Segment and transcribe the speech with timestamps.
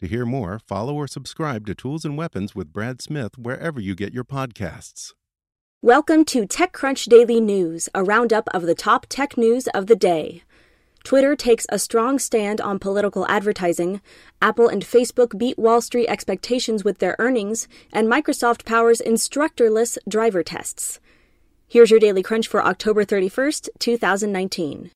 [0.00, 3.94] To hear more, follow or subscribe to Tools and Weapons with Brad Smith wherever you
[3.94, 5.14] get your podcasts.
[5.80, 10.42] Welcome to TechCrunch Daily News, a roundup of the top tech news of the day.
[11.02, 14.02] Twitter takes a strong stand on political advertising,
[14.42, 20.42] Apple and Facebook beat Wall Street expectations with their earnings, and Microsoft powers instructorless driver
[20.42, 21.00] tests.
[21.66, 24.90] Here's your Daily Crunch for October 31st, 2019.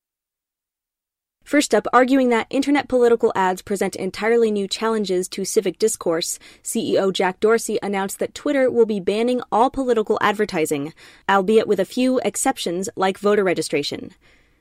[1.45, 7.13] First up, arguing that internet political ads present entirely new challenges to civic discourse, CEO
[7.13, 10.95] Jack Dorsey announced that Twitter will be banning all political advertising,
[11.29, 14.13] albeit with a few exceptions like voter registration.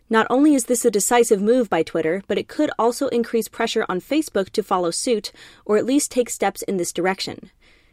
[0.10, 3.86] Not only is this a decisive move by Twitter, but it could also increase pressure
[3.88, 5.32] on Facebook to follow suit,
[5.66, 7.52] or at least take steps in this direction.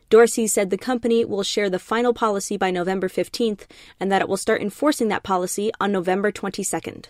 [0.08, 3.66] Dorsey said the company will share the final policy by November 15th
[4.00, 7.06] and that it will start enforcing that policy on November 22nd.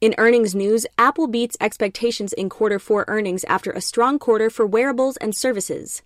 [0.00, 4.66] In earnings news, Apple beats expectations in quarter four earnings after a strong quarter for
[4.66, 6.00] wearables and services.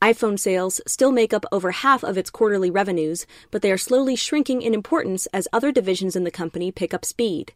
[0.00, 4.14] iPhone sales still make up over half of its quarterly revenues, but they are slowly
[4.14, 7.52] shrinking in importance as other divisions in the company pick up speed.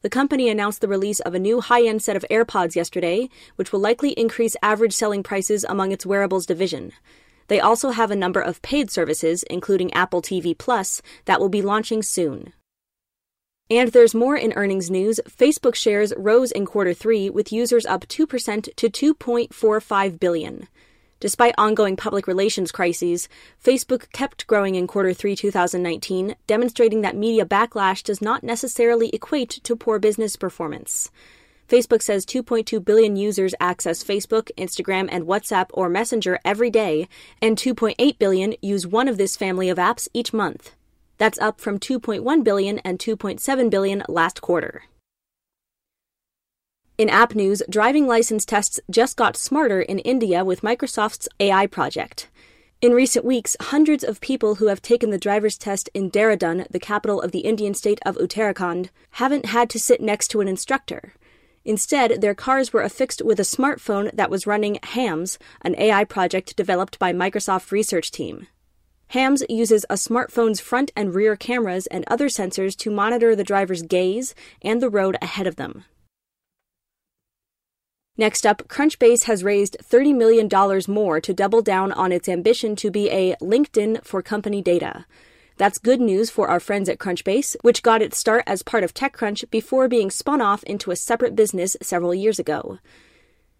[0.00, 3.70] The company announced the release of a new high end set of AirPods yesterday, which
[3.70, 6.92] will likely increase average selling prices among its wearables division.
[7.48, 11.60] They also have a number of paid services, including Apple TV Plus, that will be
[11.60, 12.54] launching soon.
[13.70, 15.20] And there's more in earnings news.
[15.26, 20.68] Facebook shares rose in quarter three, with users up 2% to 2.45 billion.
[21.18, 23.26] Despite ongoing public relations crises,
[23.64, 29.48] Facebook kept growing in quarter three 2019, demonstrating that media backlash does not necessarily equate
[29.62, 31.10] to poor business performance.
[31.66, 37.08] Facebook says 2.2 billion users access Facebook, Instagram, and WhatsApp or Messenger every day,
[37.40, 40.74] and 2.8 billion use one of this family of apps each month.
[41.18, 44.84] That's up from 2.1 billion and 2.7 billion last quarter.
[46.96, 52.28] In app news, driving license tests just got smarter in India with Microsoft's AI project.
[52.80, 56.78] In recent weeks, hundreds of people who have taken the driver's test in Dehradun, the
[56.78, 61.14] capital of the Indian state of Uttarakhand, haven't had to sit next to an instructor.
[61.64, 66.54] Instead, their cars were affixed with a smartphone that was running HAMS, an AI project
[66.56, 68.46] developed by Microsoft research team.
[69.08, 73.82] HAMS uses a smartphone's front and rear cameras and other sensors to monitor the driver's
[73.82, 75.84] gaze and the road ahead of them.
[78.16, 80.48] Next up, Crunchbase has raised $30 million
[80.86, 85.04] more to double down on its ambition to be a LinkedIn for company data.
[85.56, 88.94] That's good news for our friends at Crunchbase, which got its start as part of
[88.94, 92.78] TechCrunch before being spun off into a separate business several years ago.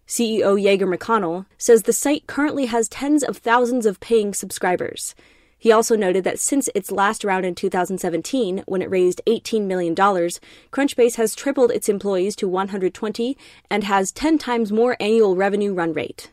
[0.07, 5.15] CEO Jager McConnell says the site currently has tens of thousands of paying subscribers.
[5.57, 9.95] He also noted that since its last round in 2017, when it raised $18 million,
[9.95, 13.35] Crunchbase has tripled its employees to 120
[13.71, 16.29] and has 10 times more annual revenue run rate.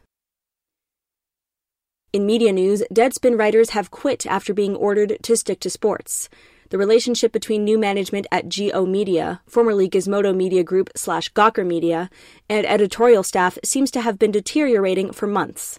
[2.12, 6.28] In media news, Deadspin writers have quit after being ordered to stick to sports.
[6.72, 12.08] The relationship between new management at G/O Media, formerly Gizmodo Media Group slash Gawker Media,
[12.48, 15.78] and editorial staff seems to have been deteriorating for months.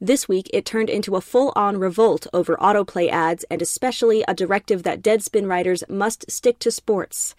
[0.00, 4.32] This week, it turned into a full on revolt over autoplay ads and especially a
[4.32, 7.34] directive that Deadspin writers must stick to sports.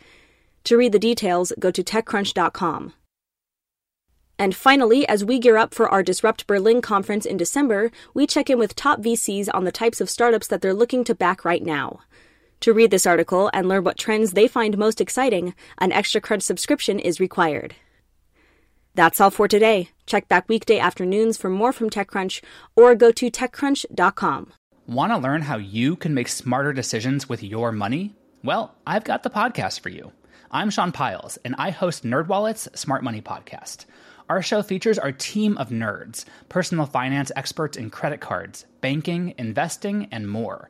[0.66, 2.94] To read the details, go to TechCrunch.com.
[4.38, 8.52] And finally, as we gear up for our Disrupt Berlin conference in December, we check
[8.52, 11.64] in with top VCs on the types of startups that they're looking to back right
[11.64, 12.02] now.
[12.62, 16.44] To read this article and learn what trends they find most exciting, an Extra Crunch
[16.44, 17.74] subscription is required.
[18.94, 19.90] That's all for today.
[20.06, 22.44] Check back weekday afternoons for more from TechCrunch
[22.76, 24.54] or go to TechCrunch.com.
[24.86, 28.14] Want to learn how you can make smarter decisions with your money?
[28.44, 30.12] Well, I've got the podcast for you.
[30.52, 33.86] I'm Sean Pyles, and I host NerdWallet's Smart Money Podcast.
[34.30, 40.08] Our show features our team of nerds, personal finance experts in credit cards, banking, investing,
[40.12, 40.70] and more.